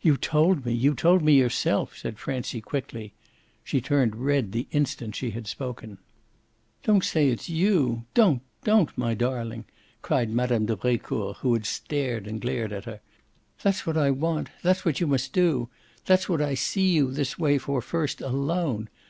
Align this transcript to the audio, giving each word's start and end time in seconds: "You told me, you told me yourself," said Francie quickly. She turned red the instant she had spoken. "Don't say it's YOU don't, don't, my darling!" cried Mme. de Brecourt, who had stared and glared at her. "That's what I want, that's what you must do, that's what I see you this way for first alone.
"You 0.00 0.16
told 0.16 0.64
me, 0.64 0.72
you 0.72 0.94
told 0.94 1.20
me 1.20 1.34
yourself," 1.34 1.94
said 1.98 2.18
Francie 2.18 2.62
quickly. 2.62 3.12
She 3.62 3.82
turned 3.82 4.16
red 4.16 4.52
the 4.52 4.66
instant 4.70 5.14
she 5.14 5.32
had 5.32 5.46
spoken. 5.46 5.98
"Don't 6.84 7.04
say 7.04 7.28
it's 7.28 7.50
YOU 7.50 8.06
don't, 8.14 8.40
don't, 8.64 8.96
my 8.96 9.12
darling!" 9.12 9.66
cried 10.00 10.30
Mme. 10.30 10.64
de 10.64 10.74
Brecourt, 10.74 11.36
who 11.42 11.52
had 11.52 11.66
stared 11.66 12.26
and 12.26 12.40
glared 12.40 12.72
at 12.72 12.86
her. 12.86 13.00
"That's 13.62 13.84
what 13.86 13.98
I 13.98 14.10
want, 14.10 14.48
that's 14.62 14.86
what 14.86 15.00
you 15.00 15.06
must 15.06 15.34
do, 15.34 15.68
that's 16.06 16.30
what 16.30 16.40
I 16.40 16.54
see 16.54 16.88
you 16.88 17.10
this 17.10 17.38
way 17.38 17.58
for 17.58 17.82
first 17.82 18.22
alone. 18.22 18.88